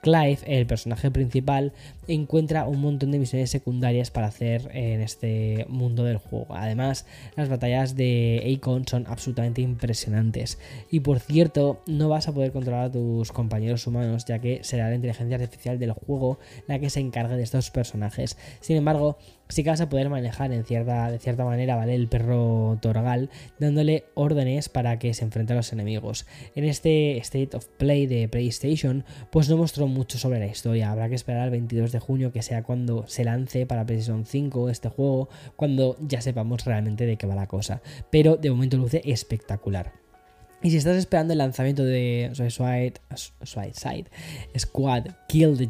Clive, 0.02 0.38
el 0.46 0.66
personaje 0.66 1.10
principal, 1.10 1.72
encuentra 2.06 2.66
un 2.66 2.80
montón 2.80 3.10
de 3.10 3.18
misiones 3.18 3.50
secundarias 3.50 4.10
para 4.10 4.28
hacer 4.28 4.70
en 4.72 5.00
este 5.00 5.66
mundo 5.68 6.04
del 6.04 6.18
juego. 6.18 6.54
Además, 6.54 7.06
las 7.36 7.48
batallas 7.48 7.96
de 7.96 8.56
Akon 8.56 8.86
son 8.86 9.06
absolutamente 9.06 9.60
impresionantes. 9.60 10.58
Y 10.90 11.00
por 11.00 11.20
cierto, 11.20 11.82
no 11.86 12.08
vas 12.08 12.28
a 12.28 12.32
poder 12.32 12.52
controlar 12.52 12.84
a 12.84 12.92
tus 12.92 13.32
compañeros 13.32 13.86
humanos, 13.86 14.24
ya 14.24 14.38
que 14.38 14.60
será 14.62 14.88
la 14.88 14.94
inteligencia 14.94 15.36
artificial 15.36 15.78
del 15.78 15.92
juego 15.92 16.38
la 16.66 16.78
que 16.78 16.90
se 16.90 17.00
encargue 17.00 17.36
de 17.36 17.42
estos 17.42 17.70
personajes. 17.70 18.36
Sin 18.60 18.76
embargo, 18.76 19.18
sí 19.48 19.64
que 19.64 19.70
vas 19.70 19.80
a 19.80 19.88
poder 19.88 20.08
manejar 20.08 20.52
en 20.52 20.64
cierta, 20.64 21.10
de 21.10 21.18
cierta 21.18 21.44
manera, 21.44 21.76
¿vale? 21.76 21.94
El 21.94 22.08
perro 22.08 22.78
Torgal, 22.80 23.30
dándole 23.58 24.04
órdenes 24.14 24.68
para 24.68 24.98
que 24.98 25.14
se 25.14 25.24
enfrente 25.24 25.52
a 25.52 25.56
los 25.56 25.72
enemigos. 25.72 26.26
En 26.54 26.64
este 26.64 27.18
State 27.18 27.56
of 27.56 27.66
Play 27.76 28.06
de 28.06 28.28
PlayStation, 28.28 29.04
pues 29.30 29.48
no 29.48 29.56
mostró 29.56 29.86
mucho 29.86 30.18
sobre 30.18 30.38
la 30.38 30.46
historia. 30.46 30.90
Habrá 30.90 31.08
que 31.08 31.14
esperar 31.14 31.42
al 31.42 31.50
22 31.50 31.92
de 31.92 31.98
junio, 31.98 32.32
que 32.32 32.42
sea 32.42 32.62
cuando 32.62 33.06
se 33.06 33.24
lance 33.24 33.66
para 33.66 33.86
PlayStation 33.86 34.24
5 34.24 34.70
este 34.70 34.88
juego, 34.88 35.28
cuando 35.56 35.96
ya 36.00 36.20
sepamos 36.20 36.64
realmente 36.64 37.06
de 37.06 37.16
qué 37.16 37.26
va 37.26 37.34
la 37.34 37.46
cosa. 37.46 37.80
Pero 38.10 38.36
de 38.36 38.50
momento 38.50 38.76
luce 38.76 39.02
espectacular. 39.04 39.92
Y 40.60 40.70
si 40.72 40.76
estás 40.76 40.96
esperando 40.96 41.32
el 41.32 41.38
lanzamiento 41.38 41.84
de 41.84 42.30
Suicide, 42.34 42.94
Suicide 43.42 44.06
Squad 44.56 45.06
Kill 45.28 45.56
the 45.56 45.68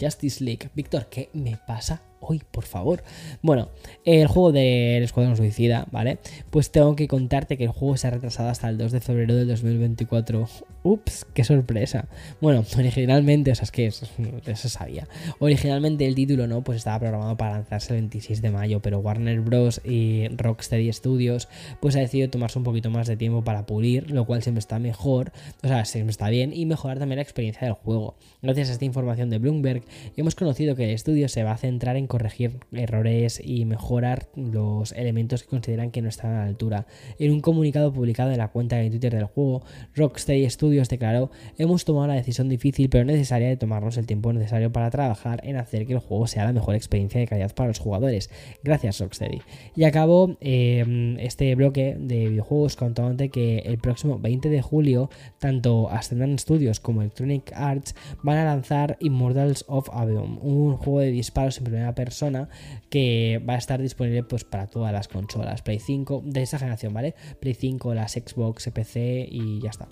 Justice 0.00 0.44
League, 0.44 0.70
Víctor, 0.74 1.06
¿qué 1.06 1.28
me 1.32 1.56
pasa 1.66 2.02
hoy, 2.20 2.42
por 2.50 2.64
favor. 2.64 3.02
Bueno, 3.42 3.70
el 4.04 4.26
juego 4.26 4.52
del 4.52 5.02
Escuadrón 5.02 5.36
Suicida, 5.36 5.86
¿vale? 5.90 6.18
Pues 6.50 6.70
tengo 6.70 6.94
que 6.94 7.08
contarte 7.08 7.56
que 7.56 7.64
el 7.64 7.70
juego 7.70 7.96
se 7.96 8.06
ha 8.06 8.10
retrasado 8.10 8.48
hasta 8.50 8.68
el 8.68 8.78
2 8.78 8.92
de 8.92 9.00
febrero 9.00 9.34
del 9.34 9.48
2024. 9.48 10.46
Ups, 10.82 11.26
qué 11.34 11.44
sorpresa. 11.44 12.08
Bueno, 12.40 12.64
originalmente, 12.78 13.50
o 13.50 13.54
sea, 13.54 13.64
es 13.64 13.70
que 13.72 13.86
eso, 13.86 14.68
sabía. 14.68 15.08
Originalmente 15.38 16.06
el 16.06 16.14
título, 16.14 16.46
¿no? 16.46 16.62
Pues 16.62 16.78
estaba 16.78 17.00
programado 17.00 17.36
para 17.36 17.52
lanzarse 17.52 17.94
el 17.94 18.02
26 18.02 18.42
de 18.42 18.50
mayo, 18.50 18.80
pero 18.80 18.98
Warner 18.98 19.40
Bros. 19.40 19.80
y 19.84 20.28
Rocksteady 20.28 20.92
Studios, 20.92 21.48
pues 21.80 21.96
ha 21.96 22.00
decidido 22.00 22.30
tomarse 22.30 22.58
un 22.58 22.64
poquito 22.64 22.90
más 22.90 23.06
de 23.06 23.16
tiempo 23.16 23.42
para 23.42 23.66
pulir, 23.66 24.10
lo 24.10 24.24
cual 24.26 24.42
siempre 24.42 24.60
está 24.60 24.78
mejor, 24.78 25.32
o 25.62 25.68
sea, 25.68 25.84
siempre 25.84 26.10
está 26.10 26.28
bien, 26.28 26.52
y 26.52 26.66
mejorar 26.70 26.98
también 26.98 27.16
la 27.16 27.22
experiencia 27.22 27.66
del 27.66 27.74
juego. 27.74 28.16
Gracias 28.40 28.70
a 28.70 28.72
esta 28.72 28.84
información 28.86 29.28
de 29.28 29.38
Bloomberg, 29.38 29.82
hemos 30.16 30.34
conocido 30.34 30.74
que 30.74 30.84
el 30.84 30.90
estudio 30.90 31.28
se 31.28 31.42
va 31.42 31.52
a 31.52 31.58
centrar 31.58 31.96
en 31.96 32.06
corregir 32.06 32.60
errores 32.72 33.42
y 33.44 33.66
mejorar 33.66 34.28
los 34.36 34.92
elementos 34.92 35.42
que 35.42 35.50
consideran 35.50 35.90
que 35.90 36.00
no 36.00 36.08
están 36.08 36.32
a 36.32 36.38
la 36.38 36.46
altura. 36.46 36.86
En 37.18 37.32
un 37.32 37.40
comunicado 37.40 37.92
publicado 37.92 38.30
en 38.30 38.38
la 38.38 38.48
cuenta 38.48 38.76
de 38.76 38.88
Twitter 38.88 39.14
del 39.14 39.24
juego, 39.24 39.62
Rocksteady 39.94 40.48
Studios 40.48 40.88
declaró, 40.88 41.30
hemos 41.58 41.84
tomado 41.84 42.06
la 42.06 42.14
decisión 42.14 42.48
difícil 42.48 42.88
pero 42.88 43.04
necesaria 43.04 43.48
de 43.48 43.56
tomarnos 43.56 43.96
el 43.96 44.06
tiempo 44.06 44.32
necesario 44.32 44.72
para 44.72 44.90
trabajar 44.90 45.40
en 45.44 45.56
hacer 45.56 45.86
que 45.86 45.92
el 45.94 45.98
juego 45.98 46.26
sea 46.26 46.44
la 46.44 46.52
mejor 46.52 46.76
experiencia 46.76 47.20
de 47.20 47.26
calidad 47.26 47.54
para 47.54 47.68
los 47.68 47.78
jugadores. 47.78 48.30
Gracias 48.62 49.00
Rocksteady. 49.00 49.42
Y 49.74 49.84
acabo 49.84 50.36
em, 50.40 51.18
este 51.18 51.54
bloque 51.56 51.96
de 51.98 52.28
videojuegos 52.28 52.76
contándote 52.76 53.28
que 53.28 53.58
el 53.58 53.78
próximo 53.78 54.18
20 54.18 54.48
de 54.48 54.62
julio, 54.62 55.10
tanto 55.38 55.90
Ascendant 55.90 56.38
Studios 56.38 56.59
como 56.80 57.02
Electronic 57.02 57.52
Arts 57.54 57.94
van 58.22 58.38
a 58.38 58.44
lanzar 58.44 58.96
Immortals 59.00 59.64
of 59.68 59.88
Avium, 59.92 60.38
un 60.42 60.76
juego 60.76 61.00
de 61.00 61.10
disparos 61.10 61.58
en 61.58 61.64
primera 61.64 61.94
persona 61.94 62.48
que 62.90 63.42
va 63.48 63.54
a 63.54 63.58
estar 63.58 63.80
disponible 63.80 64.22
pues 64.22 64.44
para 64.44 64.66
todas 64.66 64.92
las 64.92 65.08
consolas 65.08 65.62
Play 65.62 65.78
5 65.78 66.22
de 66.24 66.42
esa 66.42 66.58
generación, 66.58 66.92
¿vale? 66.92 67.14
Play 67.40 67.54
5, 67.54 67.94
las 67.94 68.12
Xbox, 68.12 68.70
PC 68.70 69.26
y 69.30 69.60
ya 69.60 69.70
está. 69.70 69.88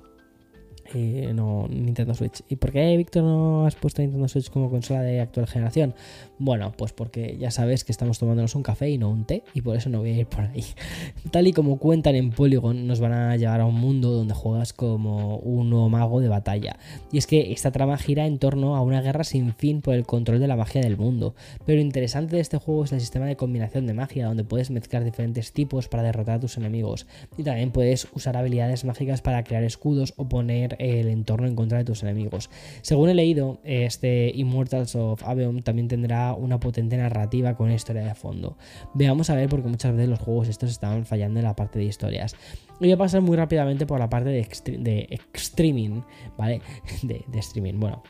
Eh, 0.95 1.33
no 1.35 1.67
Nintendo 1.69 2.15
Switch. 2.15 2.43
¿Y 2.49 2.57
por 2.57 2.73
qué, 2.73 2.97
Víctor, 2.97 3.23
no 3.23 3.67
has 3.67 3.75
puesto 3.75 4.01
Nintendo 4.01 4.27
Switch 4.27 4.51
como 4.51 4.71
consola 4.71 5.03
de 5.03 5.21
actual 5.21 5.47
generación? 5.47 5.95
Bueno, 6.39 6.73
pues 6.77 6.93
porque 6.93 7.37
ya 7.39 7.51
sabes 7.51 7.85
que 7.85 7.93
estamos 7.93 8.19
tomándonos 8.19 8.55
un 8.55 8.63
café 8.63 8.89
y 8.89 8.97
no 8.97 9.11
un 9.11 9.25
té, 9.25 9.43
y 9.53 9.61
por 9.61 9.77
eso 9.77 9.91
no 9.91 9.99
voy 9.99 10.11
a 10.11 10.19
ir 10.19 10.27
por 10.27 10.45
ahí. 10.45 10.65
Tal 11.31 11.47
y 11.47 11.53
como 11.53 11.79
cuentan 11.79 12.15
en 12.15 12.31
Polygon, 12.31 12.87
nos 12.87 13.01
van 13.01 13.13
a 13.13 13.37
llevar 13.37 13.61
a 13.61 13.67
un 13.67 13.75
mundo 13.75 14.13
donde 14.13 14.33
juegas 14.33 14.73
como 14.73 15.37
un 15.39 15.69
nuevo 15.69 15.91
mago 15.91 16.21
de 16.21 16.29
batalla. 16.29 16.79
Y 17.13 17.19
es 17.19 17.27
que 17.27 17.53
esta 17.53 17.71
trama 17.71 17.99
gira 17.99 18.27
en 18.27 18.39
torno 18.39 18.77
a 18.77 18.81
una 18.81 19.03
guerra 19.03 19.25
sin 19.25 19.53
fin 19.53 19.83
por 19.83 19.95
el 19.95 20.07
control 20.07 20.41
de 20.41 20.49
la 20.49 20.57
magia 20.57 20.81
del 20.81 20.97
mundo. 20.97 21.35
Pero 21.67 21.77
lo 21.77 21.83
interesante 21.83 22.37
de 22.37 22.43
este 22.43 22.57
juego 22.57 22.85
es 22.85 22.93
el 22.93 23.01
sistema 23.01 23.27
de 23.27 23.37
combinación 23.37 23.87
de 23.87 23.95
magia, 23.95 24.27
donde 24.27 24.45
puedes 24.45 24.71
mezclar 24.71 25.05
diferentes 25.05 25.53
tipos 25.53 25.89
para 25.89 26.03
derrotar 26.03 26.37
a 26.37 26.41
tus 26.41 26.57
enemigos. 26.57 27.07
Y 27.37 27.43
también 27.43 27.73
puedes 27.73 28.09
usar 28.15 28.39
habilidades 28.39 28.85
mágicas 28.85 29.21
para 29.21 29.45
crear 29.45 29.65
escudos 29.65 30.15
o 30.17 30.29
poner 30.29 30.78
el 30.79 31.09
entorno 31.09 31.47
en 31.47 31.55
contra 31.55 31.79
de 31.79 31.85
tus 31.85 32.03
enemigos. 32.03 32.51
Según 32.83 33.11
he 33.11 33.15
leído, 33.15 33.61
este 33.65 34.33
Immortals 34.35 34.95
of 34.95 35.23
Avium 35.25 35.63
también 35.63 35.89
tendrá 35.89 36.35
una 36.35 36.61
potente 36.61 36.97
narrativa 36.97 37.55
con 37.55 37.71
historia 37.71 38.05
de 38.05 38.15
fondo. 38.15 38.57
Veamos 38.95 39.31
a 39.31 39.35
ver 39.35 39.49
porque 39.49 39.69
muchas 39.69 39.93
veces 39.93 40.09
los 40.09 40.19
juegos 40.19 40.49
estos 40.49 40.71
estaban 40.71 41.07
fallando 41.07 41.41
en 41.41 41.45
la 41.45 41.57
parte 41.57 41.79
de 41.79 41.87
historias. 41.87 42.35
Voy 42.81 42.93
a 42.93 42.97
pasar 42.97 43.21
muy 43.21 43.37
rápidamente 43.37 43.87
por 43.87 43.99
la 43.99 44.09
parte 44.09 44.31
de, 44.31 45.21
streaming, 45.35 46.03
¿vale? 46.37 46.61
De 47.03 47.39
streaming. 47.39 47.81
Bueno, 47.81 48.03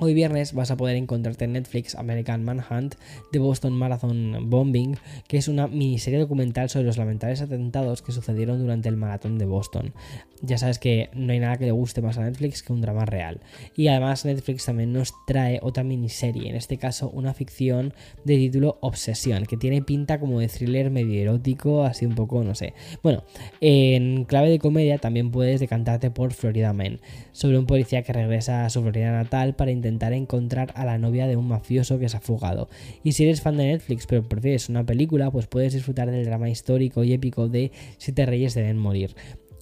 Hoy 0.00 0.14
viernes 0.14 0.52
vas 0.52 0.70
a 0.70 0.76
poder 0.76 0.94
encontrarte 0.94 1.44
en 1.44 1.54
Netflix 1.54 1.96
American 1.96 2.44
Manhunt 2.44 2.94
de 3.32 3.40
Boston 3.40 3.72
Marathon 3.72 4.48
Bombing, 4.48 4.96
que 5.26 5.38
es 5.38 5.48
una 5.48 5.66
miniserie 5.66 6.20
documental 6.20 6.70
sobre 6.70 6.86
los 6.86 6.98
lamentables 6.98 7.42
atentados 7.42 8.00
que 8.00 8.12
sucedieron 8.12 8.60
durante 8.60 8.88
el 8.88 8.96
maratón 8.96 9.38
de 9.38 9.44
Boston. 9.44 9.92
Ya 10.40 10.56
sabes 10.56 10.78
que 10.78 11.10
no 11.14 11.32
hay 11.32 11.40
nada 11.40 11.56
que 11.56 11.64
le 11.64 11.72
guste 11.72 12.00
más 12.00 12.16
a 12.16 12.22
Netflix 12.22 12.62
que 12.62 12.72
un 12.72 12.80
drama 12.80 13.06
real. 13.06 13.40
Y 13.74 13.88
además 13.88 14.24
Netflix 14.24 14.66
también 14.66 14.92
nos 14.92 15.12
trae 15.26 15.58
otra 15.62 15.82
miniserie, 15.82 16.48
en 16.48 16.54
este 16.54 16.78
caso 16.78 17.10
una 17.10 17.34
ficción 17.34 17.92
de 18.24 18.36
título 18.36 18.78
Obsesión, 18.80 19.46
que 19.46 19.56
tiene 19.56 19.82
pinta 19.82 20.20
como 20.20 20.38
de 20.38 20.46
thriller 20.46 20.92
medio 20.92 21.20
erótico, 21.20 21.82
así 21.82 22.06
un 22.06 22.14
poco, 22.14 22.44
no 22.44 22.54
sé. 22.54 22.72
Bueno, 23.02 23.24
en 23.60 24.26
clave 24.26 24.48
de 24.48 24.60
comedia 24.60 24.98
también 24.98 25.32
puedes 25.32 25.58
decantarte 25.58 26.12
por 26.12 26.32
Florida 26.34 26.72
Man, 26.72 27.00
sobre 27.32 27.58
un 27.58 27.66
policía 27.66 28.04
que 28.04 28.12
regresa 28.12 28.64
a 28.64 28.70
su 28.70 28.80
Florida 28.80 29.10
natal 29.10 29.56
para 29.56 29.72
intentar 29.72 29.87
intentar 29.88 30.12
encontrar 30.12 30.72
a 30.74 30.84
la 30.84 30.98
novia 30.98 31.26
de 31.26 31.36
un 31.36 31.48
mafioso 31.48 31.98
que 31.98 32.08
se 32.08 32.16
ha 32.18 32.20
fugado. 32.20 32.68
Y 33.02 33.12
si 33.12 33.24
eres 33.24 33.40
fan 33.40 33.56
de 33.56 33.64
Netflix 33.64 34.06
pero 34.06 34.22
prefieres 34.22 34.68
una 34.68 34.84
película, 34.84 35.30
pues 35.30 35.46
puedes 35.46 35.72
disfrutar 35.72 36.10
del 36.10 36.24
drama 36.24 36.50
histórico 36.50 37.04
y 37.04 37.14
épico 37.14 37.48
de 37.48 37.72
Siete 37.96 38.26
Reyes 38.26 38.54
deben 38.54 38.76
morir. 38.78 39.14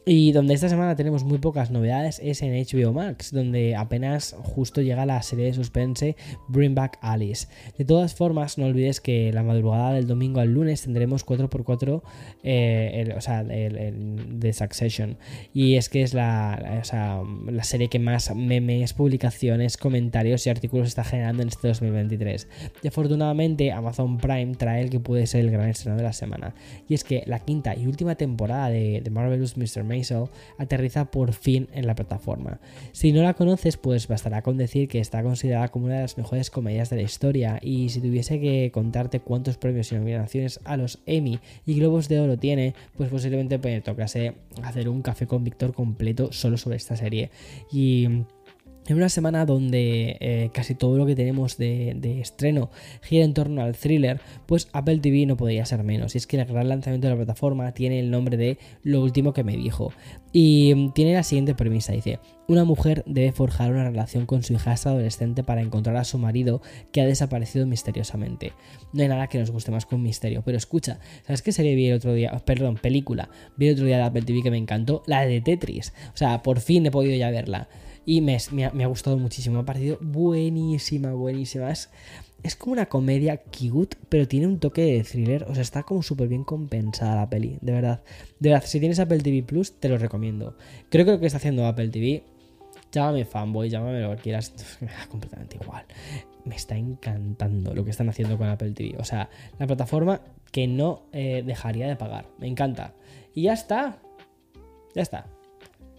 Y 0.08 0.30
donde 0.30 0.54
esta 0.54 0.68
semana 0.68 0.94
tenemos 0.94 1.24
muy 1.24 1.38
pocas 1.38 1.72
novedades 1.72 2.20
es 2.22 2.40
en 2.40 2.52
HBO 2.52 2.92
Max, 2.92 3.32
donde 3.32 3.74
apenas 3.74 4.36
justo 4.38 4.80
llega 4.80 5.04
la 5.04 5.20
serie 5.20 5.46
de 5.46 5.52
suspense 5.52 6.14
Bring 6.46 6.76
Back 6.76 6.98
Alice. 7.00 7.48
De 7.76 7.84
todas 7.84 8.14
formas, 8.14 8.56
no 8.56 8.66
olvides 8.66 9.00
que 9.00 9.32
la 9.32 9.42
madrugada 9.42 9.94
del 9.94 10.06
domingo 10.06 10.38
al 10.38 10.54
lunes 10.54 10.82
tendremos 10.82 11.26
4x4, 11.26 12.02
eh, 12.44 13.14
o 13.16 13.20
sea, 13.20 13.42
de 13.42 14.52
Succession. 14.52 15.18
Y 15.52 15.74
es 15.74 15.88
que 15.88 16.02
es 16.02 16.14
la, 16.14 16.84
la 17.50 17.64
serie 17.64 17.88
que 17.88 17.98
más 17.98 18.32
memes, 18.32 18.92
publicaciones, 18.92 19.76
comentarios 19.76 20.46
y 20.46 20.50
artículos 20.50 20.86
está 20.86 21.02
generando 21.02 21.42
en 21.42 21.48
este 21.48 21.66
2023. 21.66 22.46
Y 22.80 22.86
afortunadamente, 22.86 23.72
Amazon 23.72 24.18
Prime 24.18 24.54
trae 24.54 24.82
el 24.82 24.90
que 24.90 25.00
puede 25.00 25.26
ser 25.26 25.40
el 25.40 25.50
gran 25.50 25.68
estreno 25.68 25.96
de 25.96 26.04
la 26.04 26.12
semana. 26.12 26.54
Y 26.88 26.94
es 26.94 27.02
que 27.02 27.24
la 27.26 27.40
quinta 27.40 27.74
y 27.74 27.88
última 27.88 28.14
temporada 28.14 28.68
de, 28.68 29.00
de 29.00 29.10
Marvelous 29.10 29.56
Mr. 29.56 29.82
aterriza 30.58 31.10
por 31.10 31.32
fin 31.32 31.68
en 31.72 31.86
la 31.86 31.94
plataforma. 31.94 32.60
Si 32.92 33.12
no 33.12 33.22
la 33.22 33.34
conoces, 33.34 33.76
pues 33.76 34.08
bastará 34.08 34.42
con 34.42 34.56
decir 34.56 34.88
que 34.88 35.00
está 35.00 35.22
considerada 35.22 35.68
como 35.68 35.86
una 35.86 35.96
de 35.96 36.02
las 36.02 36.18
mejores 36.18 36.50
comedias 36.50 36.90
de 36.90 36.96
la 36.96 37.02
historia 37.02 37.58
y 37.62 37.88
si 37.88 38.00
tuviese 38.00 38.40
que 38.40 38.70
contarte 38.72 39.20
cuántos 39.20 39.58
premios 39.58 39.92
y 39.92 39.96
nominaciones 39.96 40.60
a 40.64 40.76
los 40.76 41.00
Emmy 41.06 41.40
y 41.64 41.74
Globos 41.74 42.08
de 42.08 42.20
Oro 42.20 42.38
tiene, 42.38 42.74
pues 42.96 43.10
posiblemente 43.10 43.58
me 43.58 43.80
tocase 43.80 44.34
hacer 44.62 44.88
un 44.88 45.02
café 45.02 45.26
con 45.26 45.44
Víctor 45.44 45.72
completo 45.72 46.32
solo 46.32 46.56
sobre 46.56 46.76
esta 46.76 46.96
serie. 46.96 47.30
Y 47.72 48.08
en 48.88 48.96
una 48.96 49.08
semana 49.08 49.46
donde 49.46 50.16
eh, 50.20 50.50
casi 50.52 50.74
todo 50.74 50.96
lo 50.96 51.06
que 51.06 51.16
tenemos 51.16 51.56
de, 51.56 52.20
estreno 52.20 52.70
gira 53.02 53.24
en 53.24 53.34
torno 53.34 53.62
al 53.62 53.76
thriller, 53.76 54.20
pues 54.46 54.68
Apple 54.72 54.98
TV 54.98 55.26
no 55.26 55.36
podría 55.36 55.66
ser 55.66 55.82
menos. 55.82 56.14
Y 56.14 56.18
es 56.18 56.26
que 56.26 56.38
el 56.38 56.46
gran 56.46 56.68
lanzamiento 56.68 57.08
de 57.08 57.14
la 57.14 57.16
plataforma 57.16 57.72
tiene 57.72 57.98
el 57.98 58.10
nombre 58.10 58.36
de 58.36 58.58
Lo 58.82 59.02
último 59.02 59.32
que 59.32 59.44
me 59.44 59.56
dijo. 59.56 59.92
Y 60.32 60.72
mm, 60.74 60.92
tiene 60.92 61.14
la 61.14 61.22
siguiente 61.22 61.54
premisa, 61.54 61.92
dice, 61.92 62.20
una 62.48 62.64
mujer 62.64 63.02
debe 63.06 63.32
forjar 63.32 63.72
una 63.72 63.84
relación 63.84 64.24
con 64.24 64.44
su 64.44 64.52
hijastra 64.52 64.92
adolescente 64.92 65.42
para 65.42 65.62
encontrar 65.62 65.96
a 65.96 66.04
su 66.04 66.18
marido 66.18 66.62
que 66.92 67.00
ha 67.00 67.06
desaparecido 67.06 67.66
misteriosamente. 67.66 68.52
No 68.92 69.02
hay 69.02 69.08
nada 69.08 69.26
que 69.26 69.38
nos 69.38 69.50
guste 69.50 69.72
más 69.72 69.84
que 69.84 69.96
un 69.96 70.02
misterio, 70.02 70.42
pero 70.44 70.56
escucha, 70.56 71.00
¿sabes 71.26 71.42
qué 71.42 71.50
serie 71.50 71.74
vi 71.74 71.88
el 71.88 71.96
otro 71.96 72.14
día? 72.14 72.30
Perdón, 72.44 72.76
película. 72.76 73.28
Vi 73.56 73.66
el 73.66 73.74
otro 73.74 73.86
día 73.86 73.96
de 73.96 74.04
Apple 74.04 74.22
TV 74.22 74.42
que 74.42 74.50
me 74.52 74.58
encantó, 74.58 75.02
la 75.06 75.26
de 75.26 75.40
Tetris. 75.40 75.92
O 76.14 76.16
sea, 76.16 76.42
por 76.42 76.60
fin 76.60 76.86
he 76.86 76.90
podido 76.92 77.16
ya 77.16 77.30
verla. 77.30 77.68
Y 78.08 78.20
me, 78.20 78.36
ha, 78.36 78.86
gustado 78.86 79.18
muchísimo, 79.18 79.56
me 79.56 79.62
ha 79.62 79.64
parecido 79.64 79.98
buenísima, 80.00 81.12
buenísima. 81.12 81.72
Es, 81.72 81.90
como 82.56 82.74
una 82.74 82.86
comedia 82.86 83.42
cute, 83.42 83.96
pero 84.08 84.28
tiene 84.28 84.46
un 84.46 84.60
toque 84.60 84.82
de 84.82 85.02
thriller. 85.02 85.44
O 85.48 85.54
sea, 85.54 85.62
está 85.62 85.82
como 85.82 86.04
súper 86.04 86.28
bien 86.28 86.44
compensada 86.44 87.16
la 87.16 87.28
peli, 87.28 87.58
de 87.60 87.72
verdad. 87.72 88.04
De 88.38 88.50
verdad, 88.50 88.64
si 88.64 88.78
tienes 88.78 89.00
Apple 89.00 89.18
TV 89.18 89.42
Plus, 89.42 89.80
te 89.80 89.88
lo 89.88 89.98
recomiendo. 89.98 90.56
Creo 90.88 91.04
que 91.04 91.10
lo 91.10 91.20
que 91.20 91.26
está 91.26 91.38
haciendo 91.38 91.66
Apple 91.66 91.88
TV, 91.88 92.22
llámame 92.92 93.24
fanboy, 93.24 93.68
llámame 93.68 94.00
lo 94.00 94.14
que 94.14 94.22
quieras, 94.22 94.54
me 94.80 94.86
da 94.86 95.08
completamente 95.08 95.58
igual. 95.60 95.84
Me 96.44 96.54
está 96.54 96.76
encantando 96.76 97.74
lo 97.74 97.84
que 97.84 97.90
están 97.90 98.08
haciendo 98.08 98.38
con 98.38 98.46
Apple 98.46 98.70
TV. 98.70 98.94
O 99.00 99.04
sea, 99.04 99.28
la 99.58 99.66
plataforma 99.66 100.20
que 100.52 100.68
no 100.68 101.02
eh, 101.12 101.42
dejaría 101.44 101.88
de 101.88 101.96
pagar. 101.96 102.26
Me 102.38 102.46
encanta. 102.46 102.94
Y 103.34 103.42
ya 103.42 103.52
está. 103.52 103.98
Ya 104.94 105.02
está. 105.02 105.26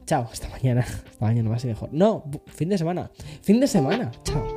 Chao, 0.07 0.27
hasta 0.31 0.47
mañana. 0.47 0.81
Hasta 0.81 1.25
mañana 1.25 1.49
más 1.49 1.63
y 1.65 1.67
mejor. 1.67 1.89
No, 1.91 2.23
fin 2.47 2.69
de 2.69 2.77
semana. 2.77 3.11
Fin 3.41 3.59
de 3.59 3.67
semana. 3.67 4.09
Chao. 4.23 4.56